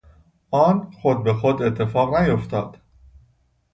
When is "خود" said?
0.91-1.23, 1.33-1.61